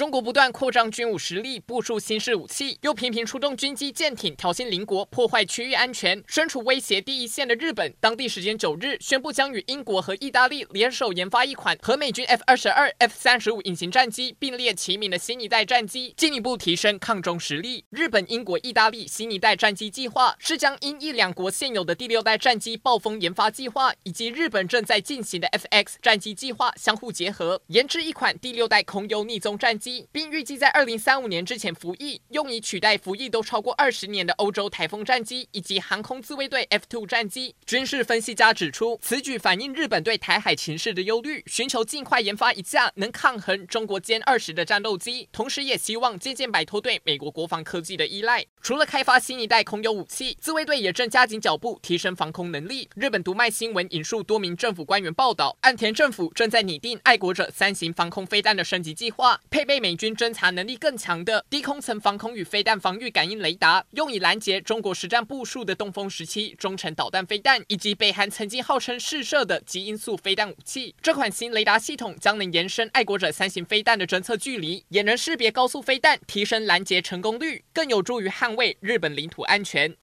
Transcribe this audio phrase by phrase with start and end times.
[0.00, 6.24] 中国不断扩张军武实力，部署新式武器，又频频出动军机舰艇挑衅邻国，破坏区域安全。
[6.26, 17.84] 身处威胁第一线的日本，当地时间九日宣布将与英国和意大利联手研发一款和美军 F 二十二、F 三十五隐形战机并列齐名的新一代战机，进一步提升抗中实力。
[17.90, 29.89] 日本、英国、意大利新一代战机计划是将英意两国现有的第六代战机暴风研发计划以及日本正在进行的 FX 战机计划相互结合，研制一款第六代空优逆踪战机。
[30.12, 37.54] 并预计在二零三五年之前服役，用以取代服役都超过二十年的欧洲台风战机以及航空自卫队 F2 战机。
[37.64, 48.44] 军事分析家指出，此举反映日本对台海情势的忧虑，寻求尽快研发一架能抗衡中国歼二十的战斗机，同时也希望渐渐摆脱对美国国防科技的依赖。
[48.60, 52.88] 除了开发新一代空优武器，自卫队也正加紧脚步提升防空能力。
[52.94, 59.69] 日本读卖新闻引述多名政府官员报道，岸田政府正在拟定爱国者三型防空飞弹的升级计划，配备。
[59.70, 70.92] 被美军侦察能力更强的低空层防空与飞弹防御感应雷达，用以拦截中国实战部署的东风十七中程导弹飞弹，以及北韩曾经号称试射的极音速飞弹武器。
[71.00, 79.94] 这款新雷达系统将能延伸爱国者三型飞弹的侦测距离，也能识别高速飞弹，提升拦截成功率，更有助于捍卫日本领土安全。